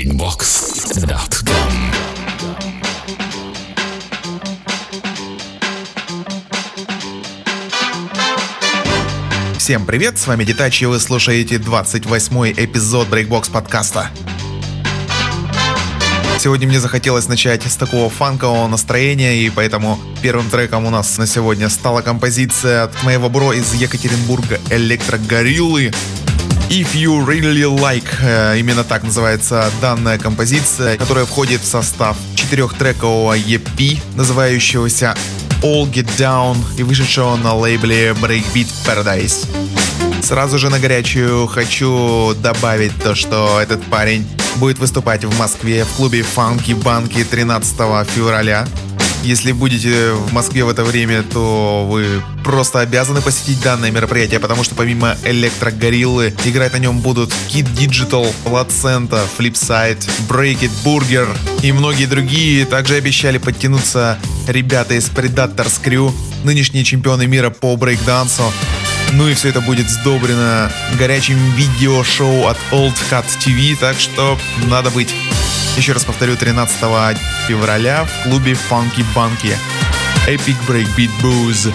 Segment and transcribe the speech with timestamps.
[0.00, 1.52] breakbox.com
[9.58, 14.10] Всем привет, с вами Детач, и вы слушаете 28-й эпизод Breakbox подкаста.
[16.38, 21.26] Сегодня мне захотелось начать с такого фанкового настроения, и поэтому первым треком у нас на
[21.26, 25.92] сегодня стала композиция от моего бро из Екатеринбурга Электрогориллы.
[26.70, 33.36] If You Really Like, э, именно так называется данная композиция, которая входит в состав четырехтрекового
[33.36, 35.16] EP, называющегося
[35.62, 39.48] All Get Down и вышедшего на лейбле Breakbeat Paradise.
[40.22, 44.24] Сразу же на горячую хочу добавить то, что этот парень
[44.58, 47.74] будет выступать в Москве в клубе Funky Банки 13
[48.06, 48.64] февраля.
[49.22, 54.64] Если будете в Москве в это время, то вы просто обязаны посетить данное мероприятие, потому
[54.64, 61.28] что помимо Электрогориллы играть на нем будут Kid Digital, Placenta, Flipside, Break It, Burger
[61.62, 62.64] и многие другие.
[62.64, 66.12] Также обещали подтянуться ребята из Predators Crew,
[66.44, 68.50] нынешние чемпионы мира по брейкдансу.
[69.12, 74.90] Ну и все это будет сдобрено горячим видеошоу от Old Cut TV, так что надо
[74.90, 75.14] быть.
[75.80, 76.78] Еще раз повторю, 13
[77.48, 79.56] февраля в клубе Funky Bunky.
[80.26, 81.72] Epic Breakbeat Booze.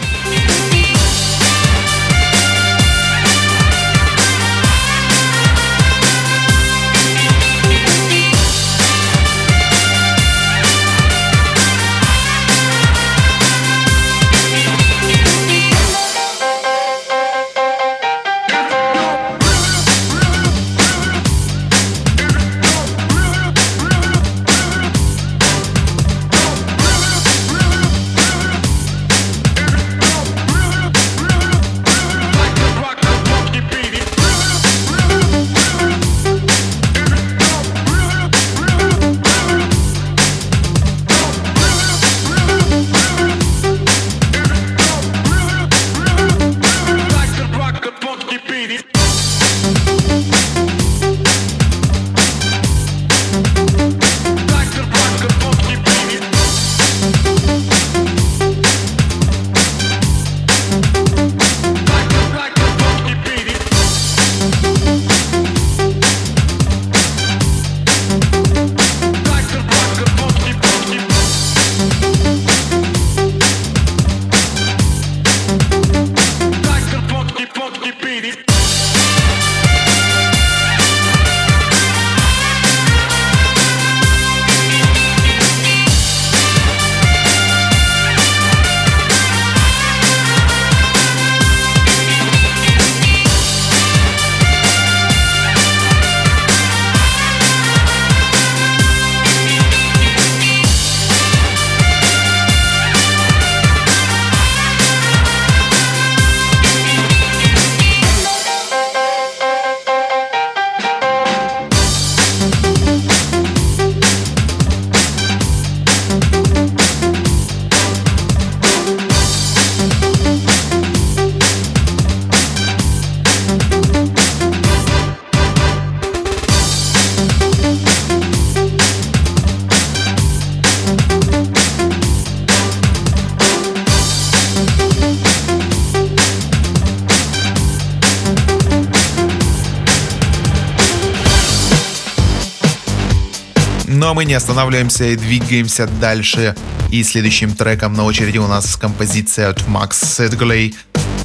[144.06, 146.56] Но мы не останавливаемся и двигаемся дальше.
[146.92, 150.75] И следующим треком на очереди у нас композиция от Max Sedgley.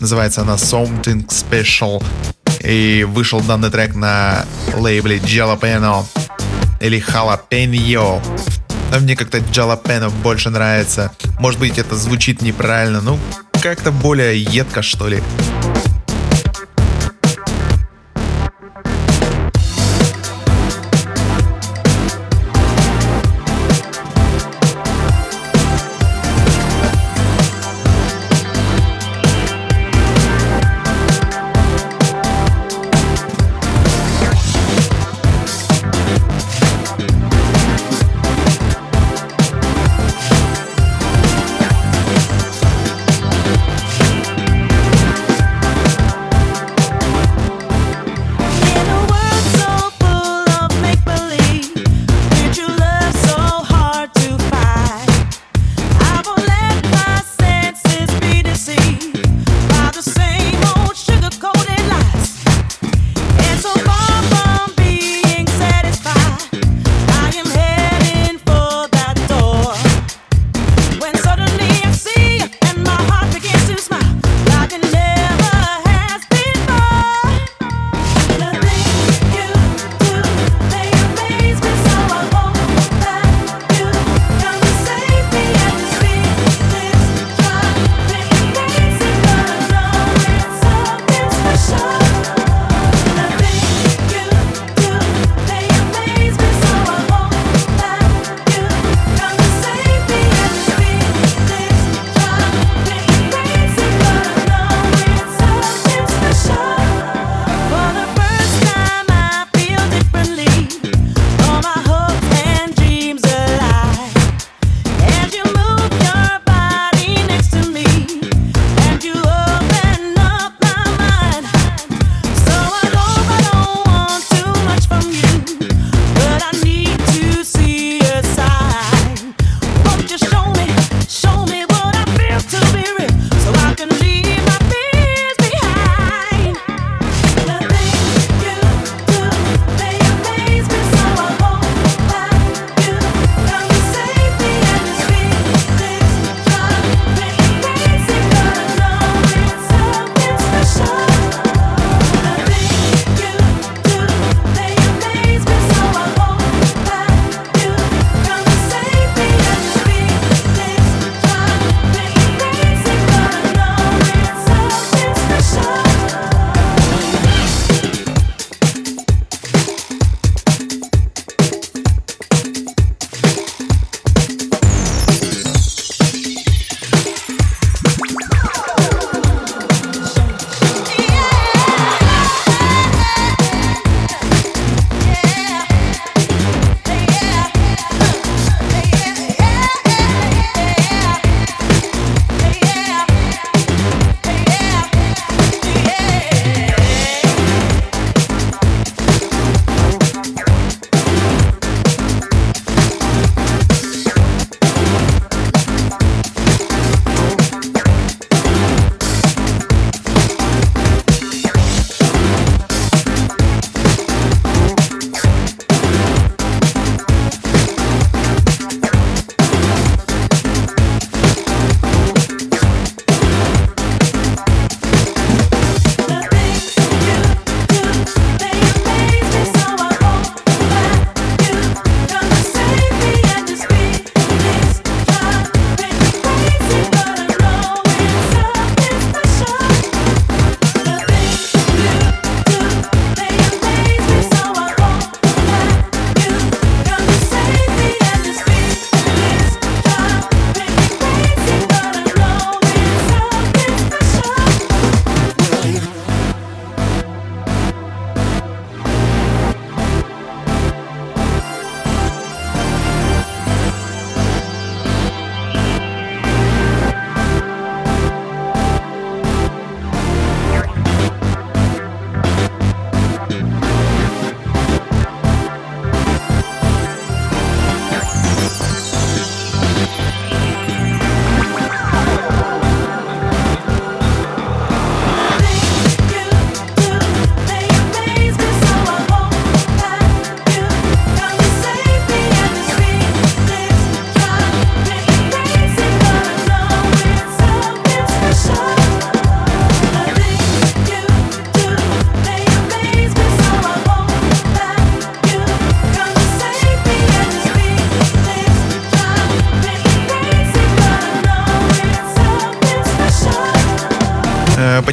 [0.01, 2.03] Называется она Something Special.
[2.65, 6.07] И вышел данный трек на лейбле Jalapeno
[6.81, 8.23] или Jalapeno.
[8.91, 11.13] Но мне как-то Jalapeno больше нравится.
[11.39, 13.19] Может быть это звучит неправильно, ну
[13.61, 15.23] как-то более едко что ли.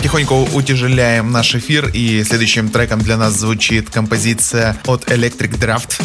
[0.08, 6.02] Потихоньку утяжеляем наш эфир, и следующим треком для нас звучит композиция от Electric Draft.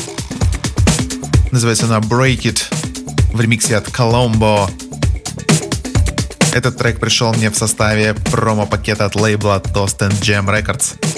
[1.52, 2.64] Называется она Break It
[3.32, 4.68] в ремиксе от Colombo.
[6.52, 11.11] Этот трек пришел мне в составе промо-пакета от лейбла Toast and Jam Records.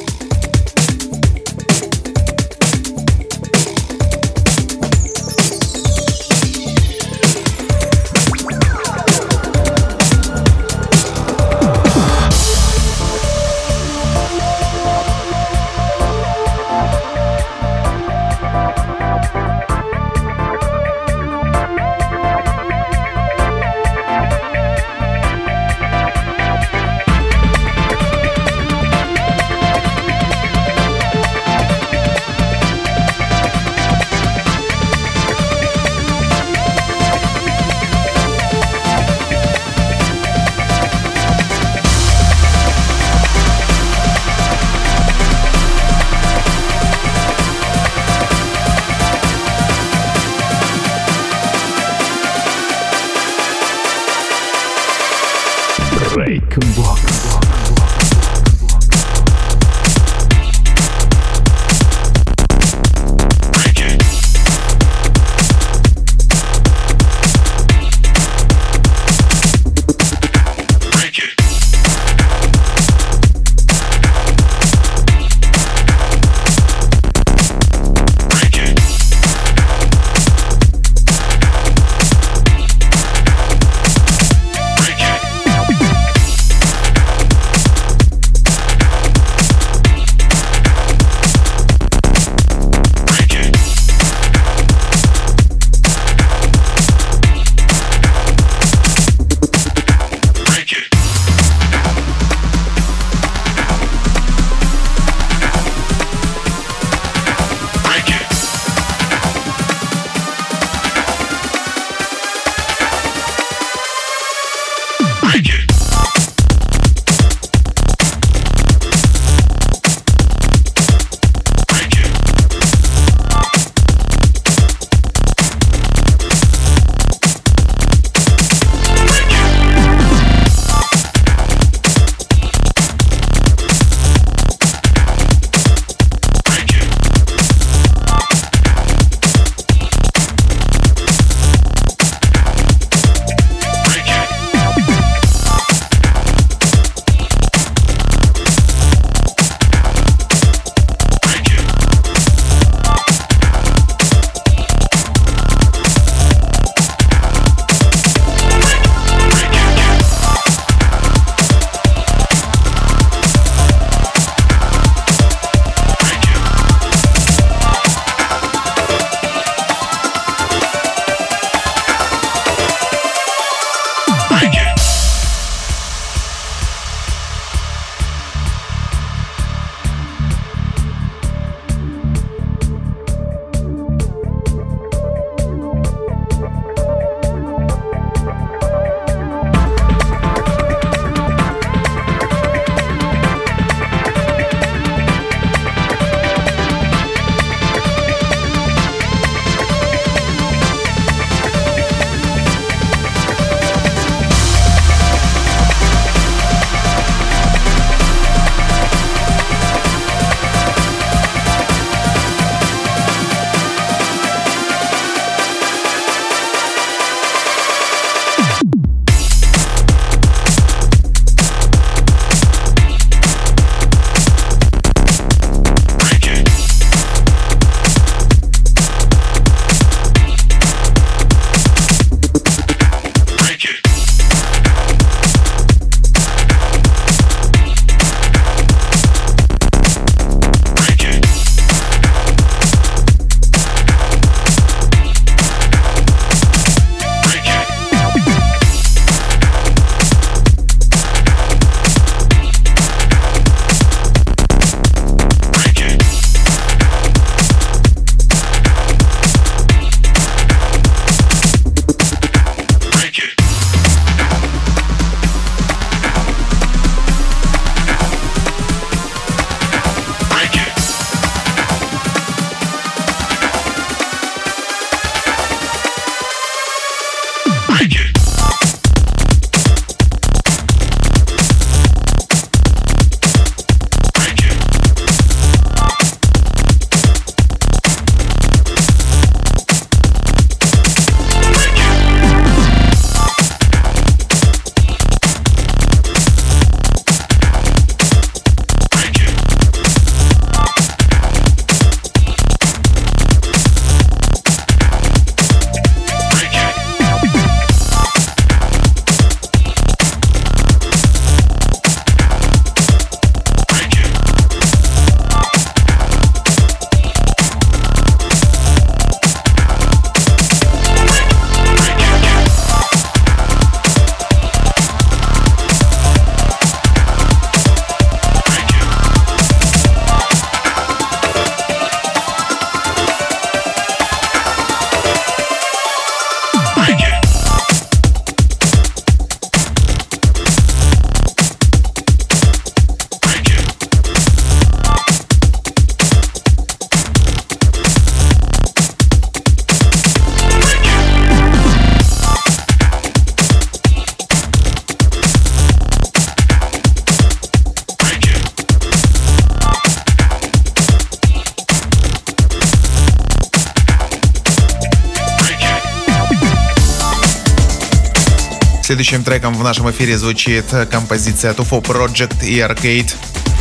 [369.14, 373.14] Следующим треком в нашем эфире звучит композиция от UFO Project и Arcade.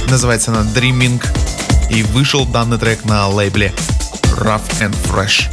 [0.10, 1.24] Называется она Dreaming.
[1.92, 3.72] И вышел данный трек на лейбле
[4.36, 5.53] Rough and Fresh.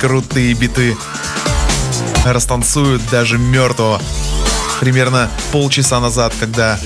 [0.00, 0.96] Крутые биты.
[2.24, 4.00] Растанцуют даже мертвого.
[4.80, 6.78] Примерно полчаса назад, когда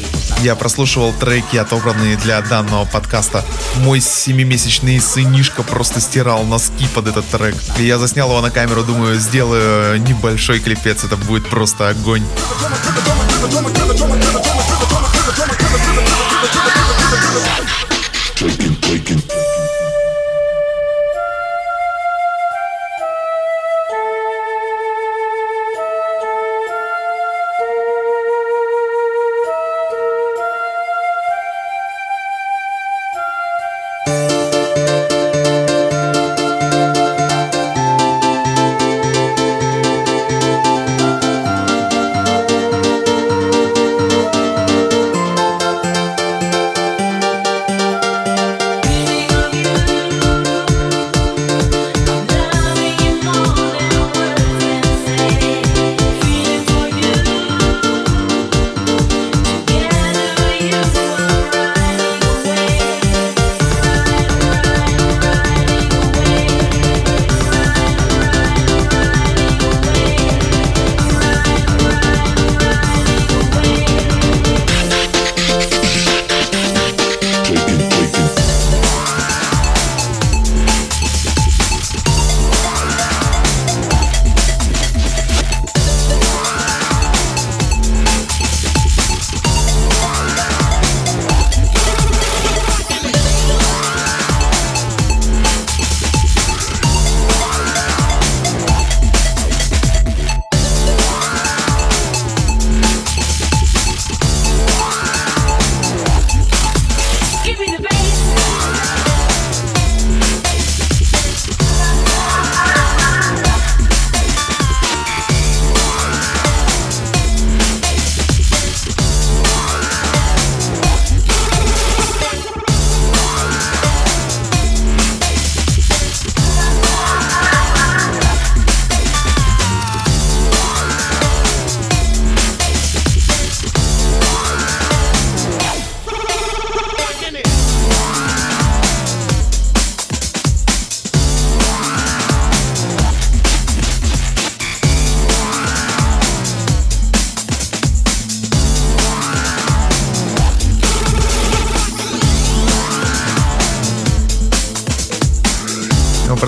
[0.42, 3.44] я прослушивал треки, отобранные для данного подкаста,
[3.76, 7.54] мой семимесячный сынишка просто стирал носки под этот трек.
[7.78, 12.24] И я заснял его на камеру, думаю, сделаю небольшой клипец, это будет просто огонь.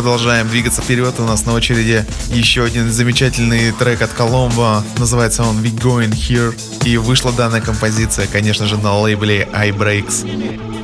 [0.07, 1.17] Продолжаем двигаться вперед.
[1.19, 4.85] У нас на очереди еще один замечательный трек от Коломбо.
[4.99, 6.55] Называется он We Going Here.
[6.85, 10.76] И вышла данная композиция, конечно же, на лейбле iBreaks.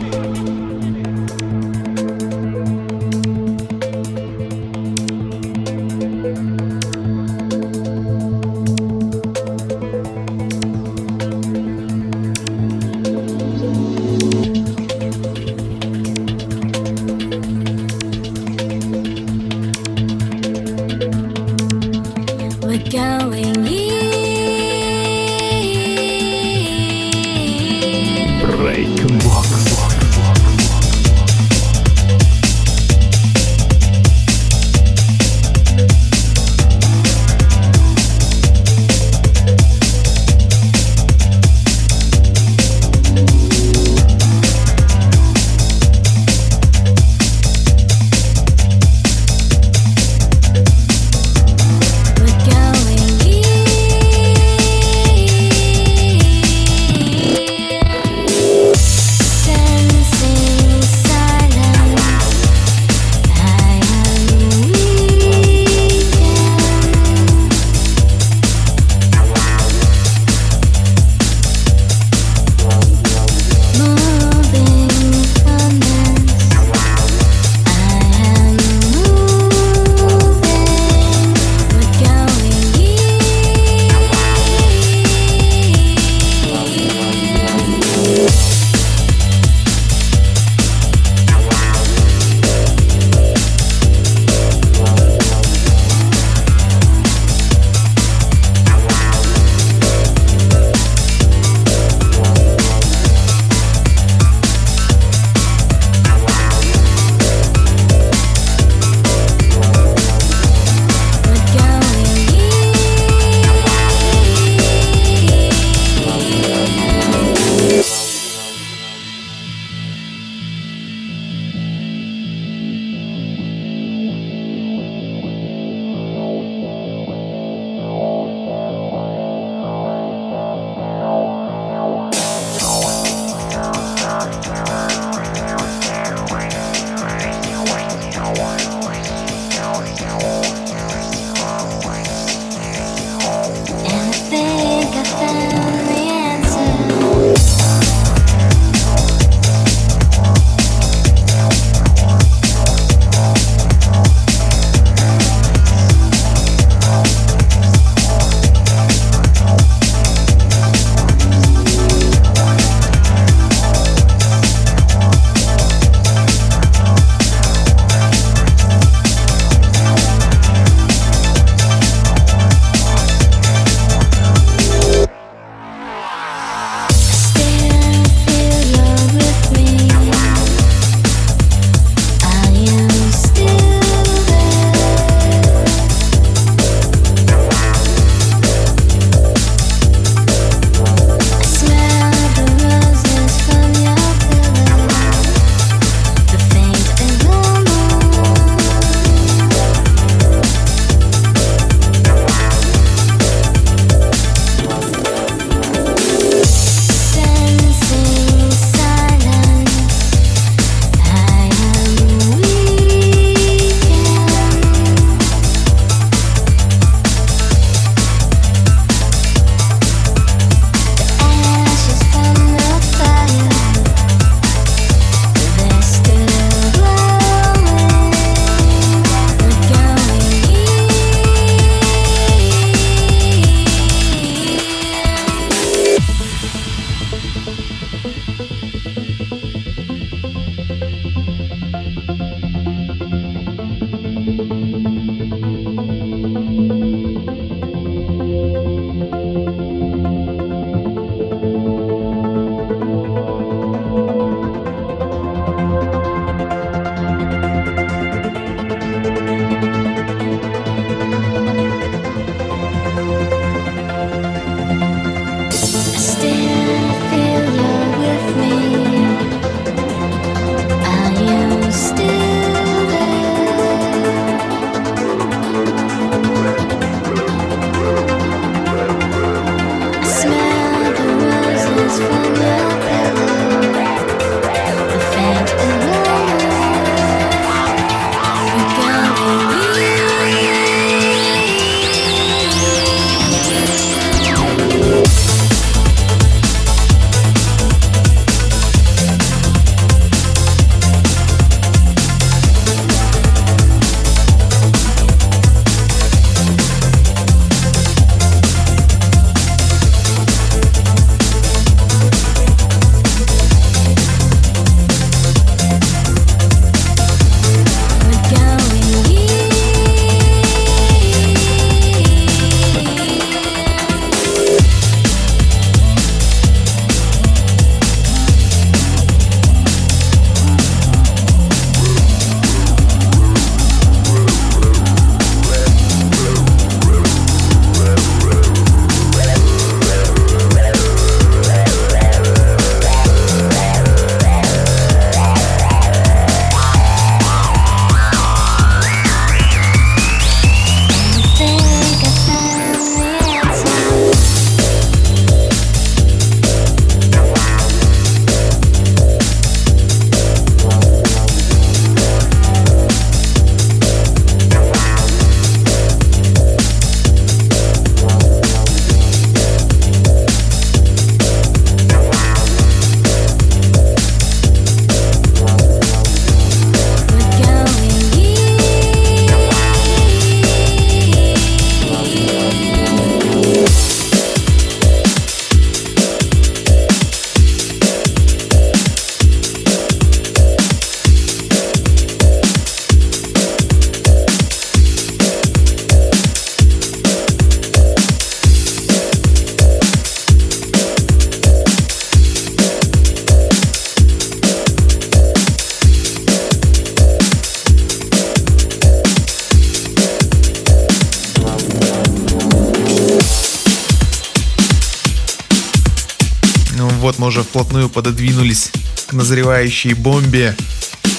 [417.23, 418.73] Мы уже вплотную пододвинулись
[419.07, 420.57] к назревающей бомбе.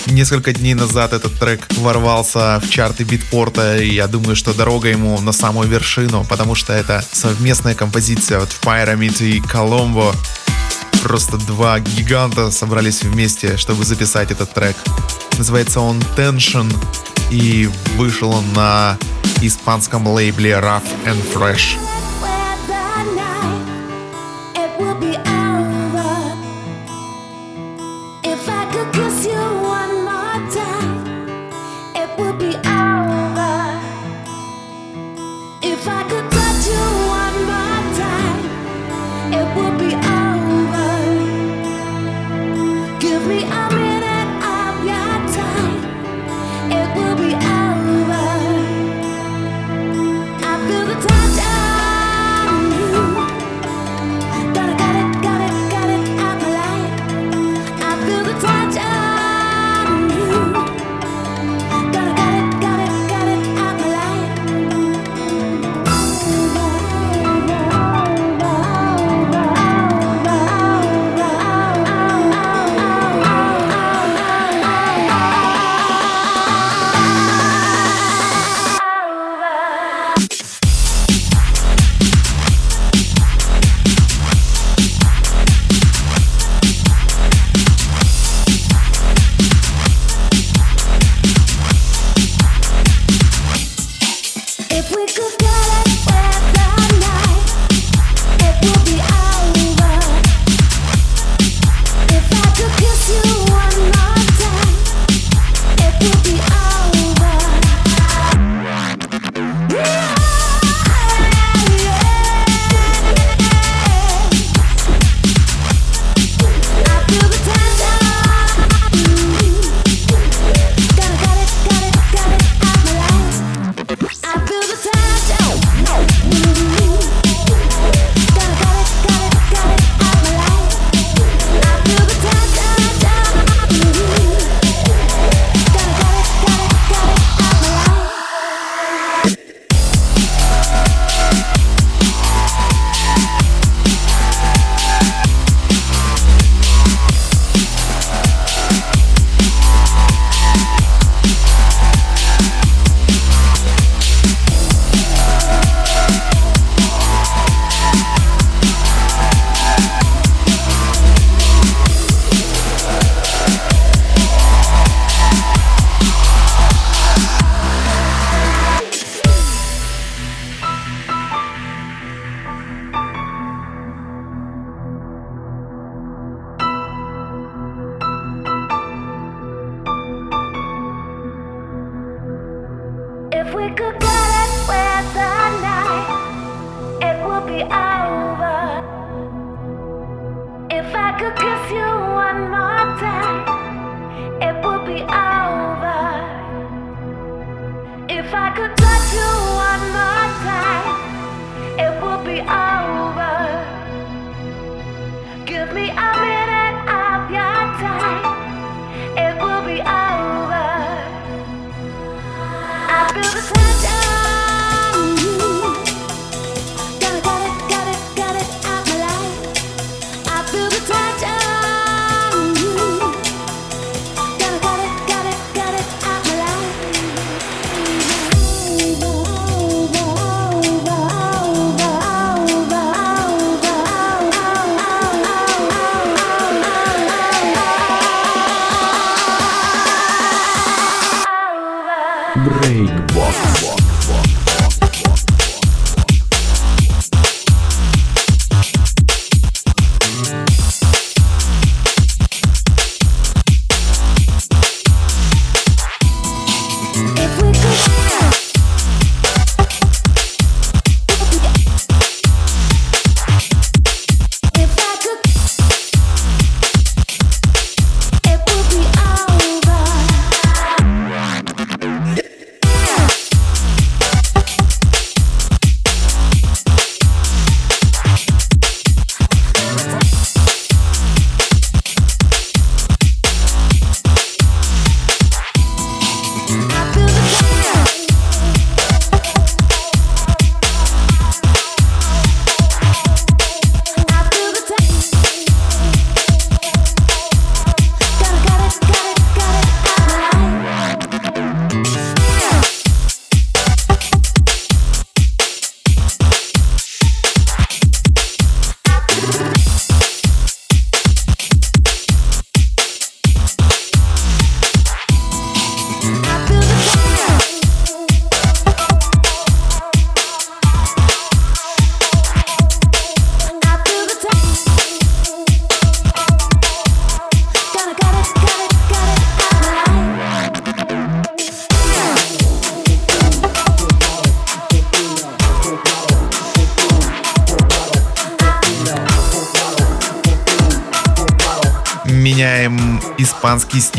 [0.08, 5.18] Несколько дней назад этот трек ворвался в чарты битпорта, и я думаю, что дорога ему
[5.22, 10.14] на самую вершину, потому что это совместная композиция от Pyramid и Colombo.
[11.04, 14.76] Просто два гиганта собрались вместе, чтобы записать этот трек.
[15.38, 16.70] Называется он Tension,
[17.32, 18.98] и вышел он на
[19.42, 21.78] испанском лейбле Rough and Fresh.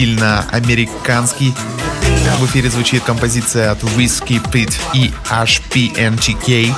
[0.06, 1.54] На американский.
[2.38, 6.74] В эфире звучит композиция от Whiskey Pit и HPNTK.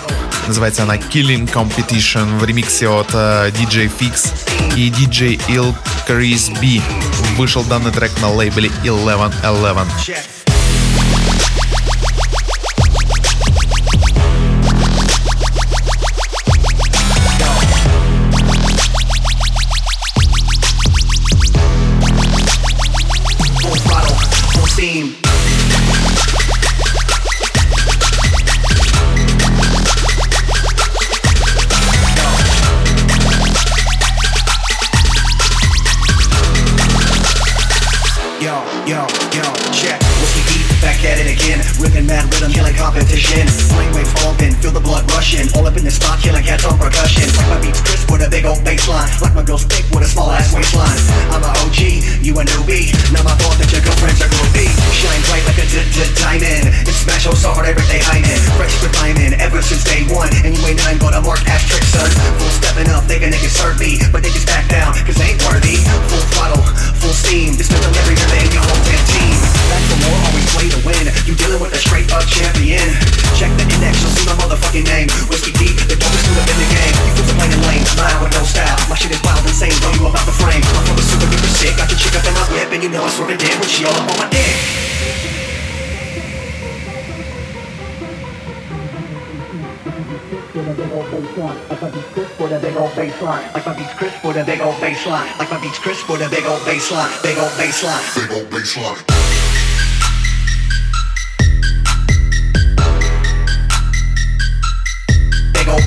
[0.47, 4.33] Называется она Killing Competition в ремиксе от DJ Fix
[4.77, 5.75] и DJ Il
[6.07, 6.83] Chris B.
[7.37, 10.36] Вышел данный трек на лейбле 1111.
[92.97, 93.53] baseline.
[93.53, 95.39] Like my beats crisp with a big old baseline.
[95.39, 97.23] Like my beats crisp with a big old baseline.
[97.23, 98.03] Big old baseline.
[98.17, 99.17] Big old baseline.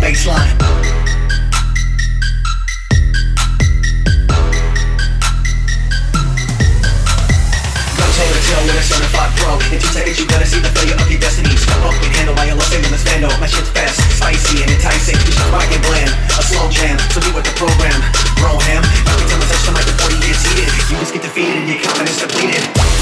[0.10, 0.79] baseline.
[9.70, 11.54] In two seconds you gotta see the failure of your destiny.
[11.54, 15.14] Step up and handle my illusion in this vandal My shit's fast, spicy and enticing.
[15.14, 16.98] You should rock and blend, a slow jam.
[17.14, 18.02] So be with the program,
[18.42, 18.82] bro ham.
[18.82, 20.70] Every time I touch the mic before you get seated.
[20.90, 22.99] You just get defeated your confidence depleted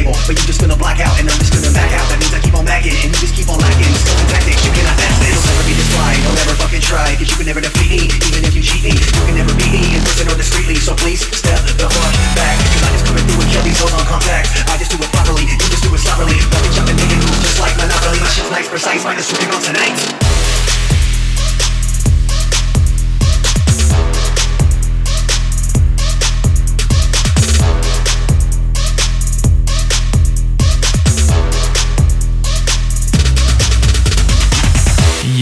[0.00, 2.08] table, but you just gonna black out, and I'm just gonna back out.
[2.08, 3.92] That means I keep on backing, and you just keep on lacking.
[4.00, 5.36] Still the tactic, you cannot pass it.
[5.36, 8.00] Don't ever be this blind, don't ever fucking try, cause you can never defeat me,
[8.08, 8.92] even if you cheat me.
[8.96, 12.56] You can never beat me in person or discreetly, so please step the fuck back.
[12.72, 14.48] Cause I'm just coming through and kill these hoes on contact.
[14.72, 16.36] I just do it properly, you just do it sloppily.
[16.48, 18.18] Fucking jumping, making moves just like Monopoly.
[18.24, 20.19] My shit's nice, precise, minus stripping on tonight.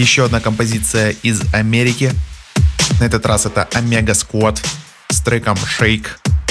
[0.09, 2.15] Еще одна композиция из Америки.
[2.99, 4.59] На этот раз это Omega Squad
[5.11, 6.07] с треком Shake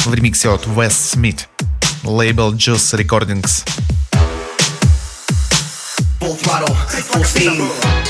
[0.05, 1.39] в ремиксе от Wes Smith.
[2.03, 3.65] Лейбл Juice Recordings.
[6.19, 6.77] Full throttle,
[7.11, 8.06] full steam.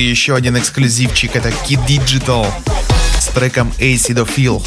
[0.00, 2.46] И еще один эксклюзивчик, это Kid Digital
[3.20, 4.66] с треком Acid of Feel.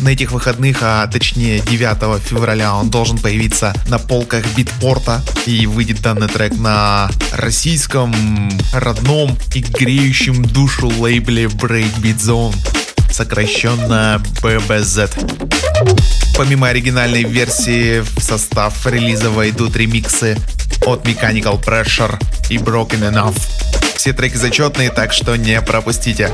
[0.00, 6.00] На этих выходных, а точнее 9 февраля, он должен появиться на полках битпорта и выйдет
[6.00, 8.14] данный трек на российском,
[8.72, 12.54] родном и греющем душу лейбле Breakbeat Zone,
[13.10, 15.10] сокращенно BBZ.
[16.36, 20.38] Помимо оригинальной версии в состав релиза войдут ремиксы
[20.86, 22.18] от Mechanical Pressure
[22.50, 23.36] и Broken Enough.
[23.94, 26.30] Все треки зачетные, так что не пропустите.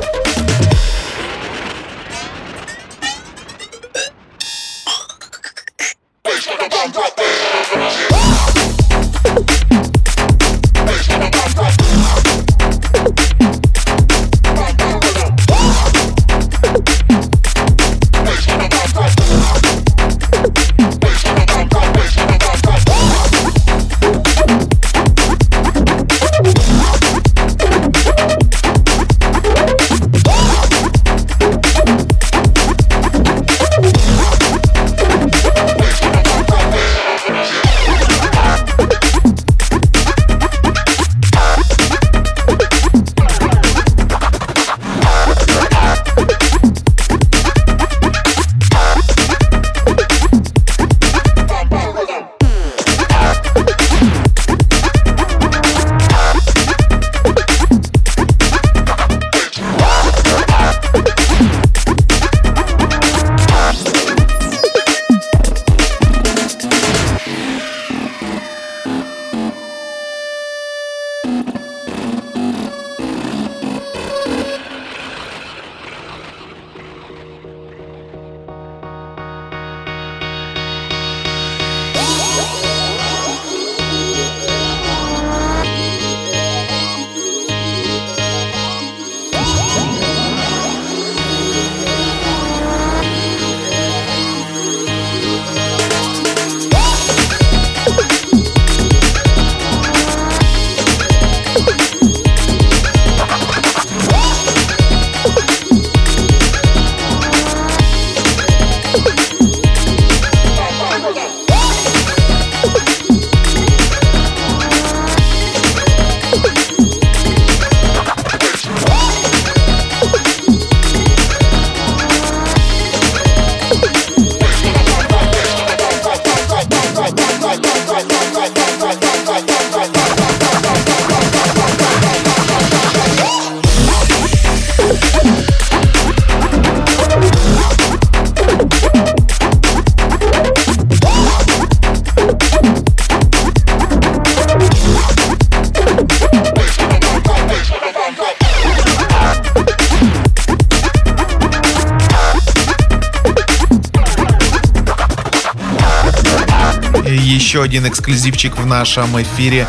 [157.58, 159.66] Еще один эксклюзивчик в нашем эфире.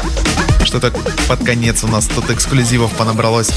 [0.64, 0.92] Что-то
[1.28, 3.50] под конец у нас тут эксклюзивов понабралось.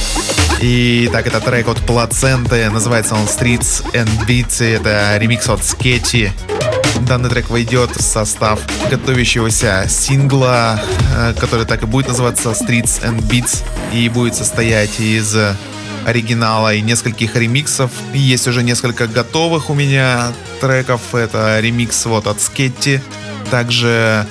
[0.62, 6.32] И так, это трек от Плаценты, называется он Streets and Beats, это ремикс от Скетчи.
[7.02, 8.60] Данный трек войдет в состав
[8.90, 10.80] готовящегося сингла,
[11.14, 13.62] э, который так и будет называться Streets and Beats,
[13.92, 15.36] и будет состоять из
[16.06, 17.90] оригинала и нескольких ремиксов.
[18.14, 21.14] Есть уже несколько готовых у меня треков.
[21.14, 23.00] Это ремикс вот от Скетти,
[23.52, 24.26] также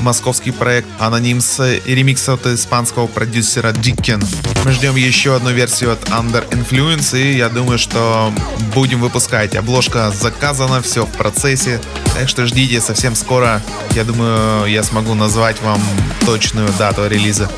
[0.00, 4.20] московский проект Anonyms и ремикс от испанского продюсера Дикен.
[4.64, 8.32] Мы ждем еще одну версию от Under Influence, и я думаю, что
[8.74, 9.54] будем выпускать.
[9.54, 11.80] Обложка заказана, все в процессе,
[12.16, 13.62] так что ждите совсем скоро.
[13.92, 15.80] Я думаю, я смогу назвать вам
[16.26, 17.48] точную дату релиза.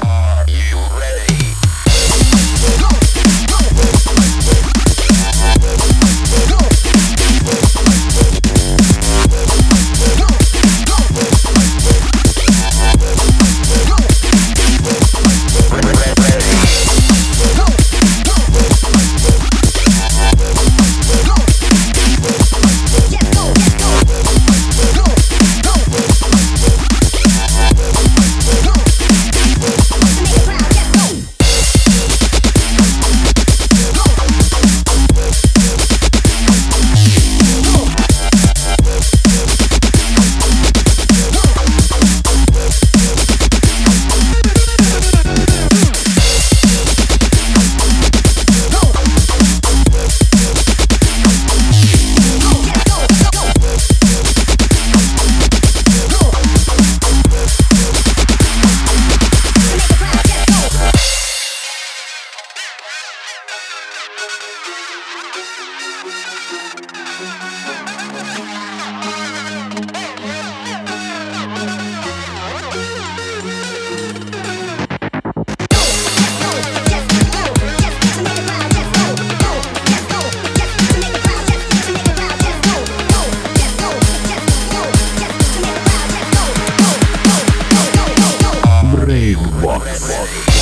[89.63, 90.56] Vox.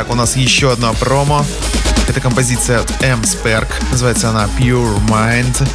[0.00, 1.44] Так, у нас еще одна промо.
[2.08, 3.68] Это композиция от M Sperk.
[3.90, 5.68] Называется она Pure Mind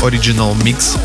[0.00, 0.98] Original Mix.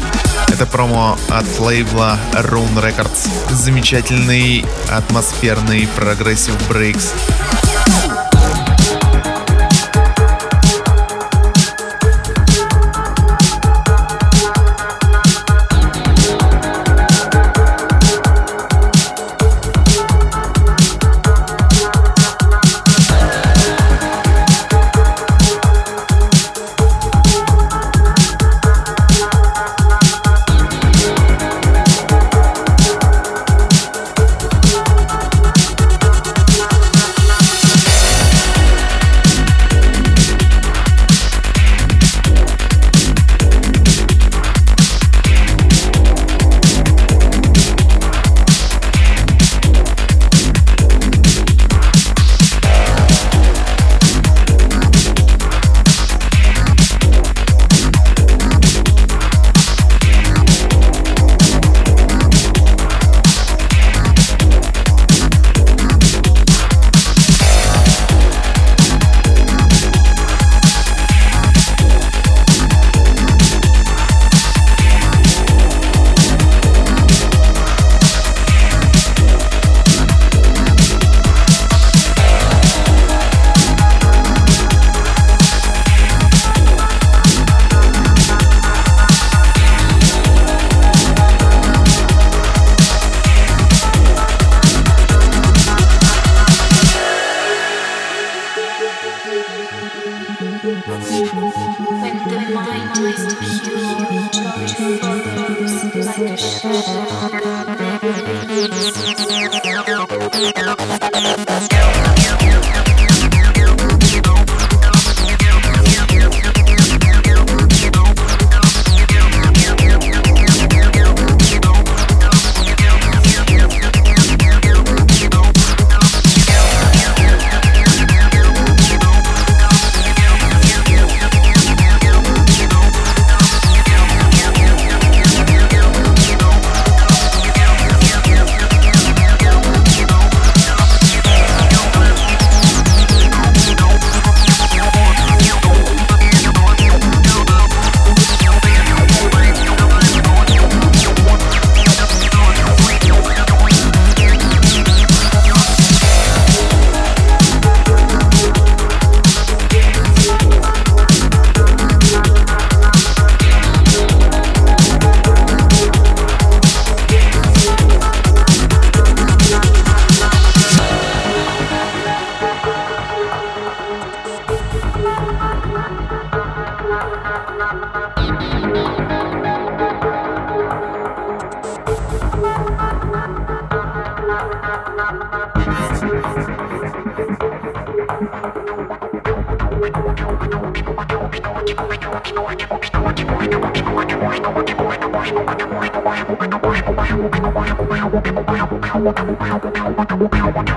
[0.48, 3.30] Это промо от лейбла Rune Records.
[3.52, 7.12] Замечательный атмосферный progressive breaks.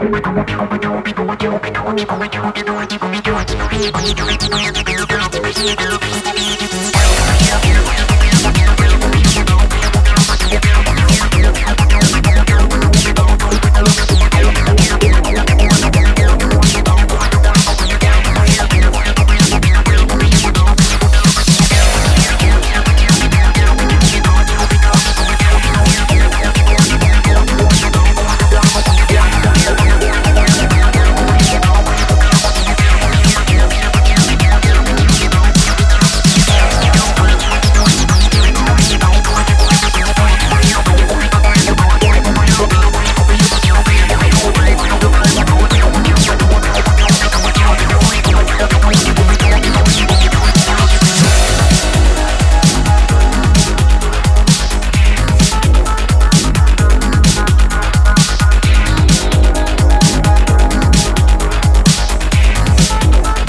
[0.09, 1.47] Thank
[6.27, 6.36] you.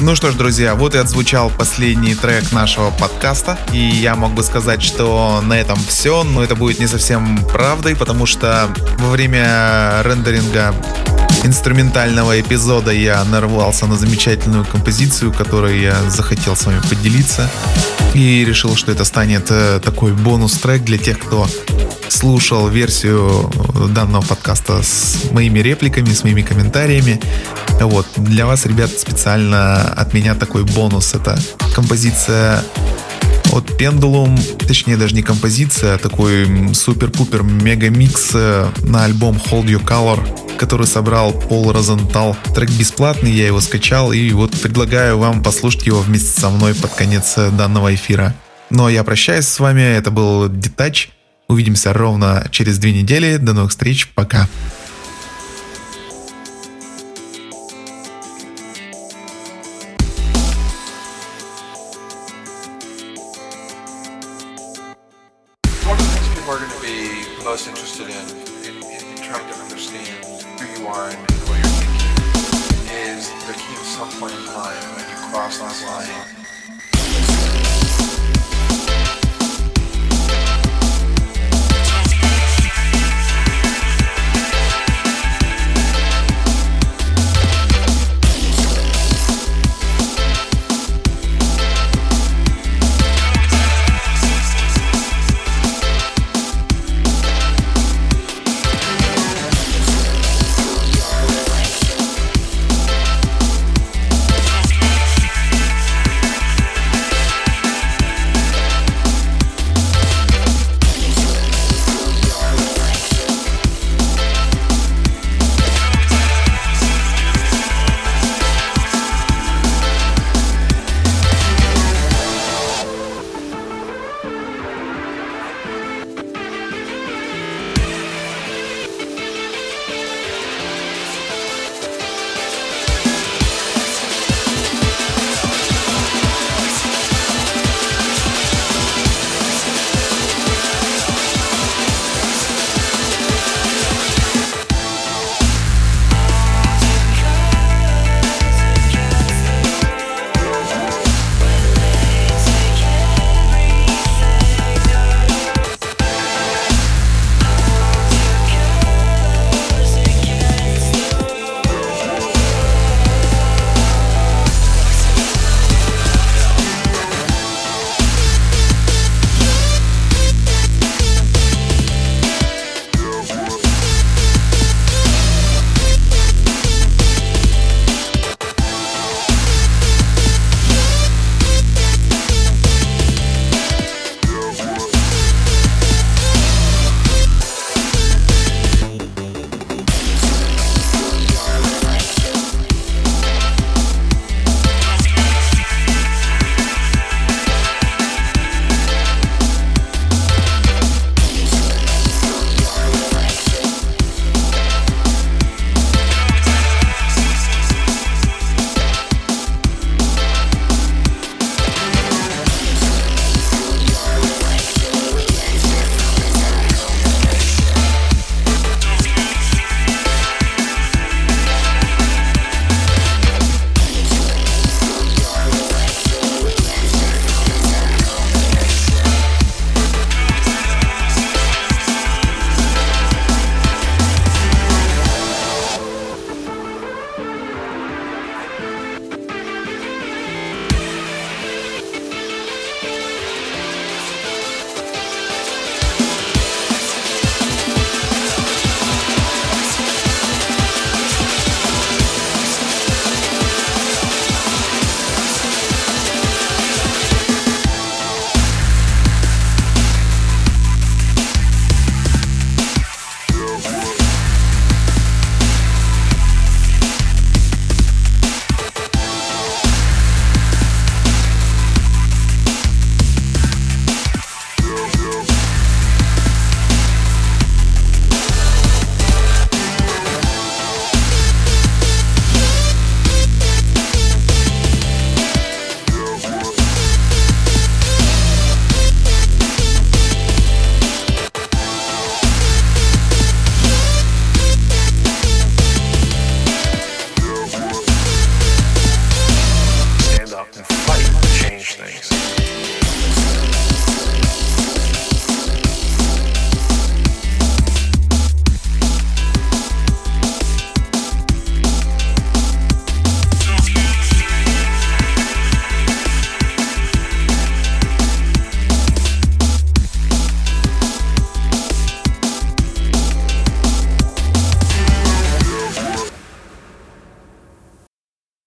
[0.08, 3.60] Ну что ж, друзья, вот и отзвучал последний трек нашего подкаста.
[3.74, 7.94] И я мог бы сказать, что на этом все, но это будет не совсем правдой,
[7.94, 10.74] потому что во время рендеринга
[11.44, 17.50] инструментального эпизода я нарвался на замечательную композицию, которой я захотел с вами поделиться.
[18.14, 21.50] И решил, что это станет э, такой бонус-трек для тех, кто
[22.10, 23.52] слушал версию
[23.94, 27.20] данного подкаста с моими репликами, с моими комментариями.
[27.80, 31.14] Вот, для вас, ребят, специально от меня такой бонус.
[31.14, 31.40] Это
[31.76, 32.64] композиция
[33.54, 34.38] от Pendulum,
[34.68, 40.88] точнее даже не композиция, а такой супер-пупер мега-микс э, на альбом Hold Your Color, который
[40.88, 42.36] собрал Пол Розентал.
[42.54, 46.92] Трек бесплатный, я его скачал и вот предлагаю вам послушать его вместе со мной под
[46.94, 48.36] конец э, данного эфира.
[48.70, 51.10] Ну а я прощаюсь с вами, это был Детач.
[51.48, 53.38] Увидимся ровно через две недели.
[53.38, 54.48] До новых встреч, пока.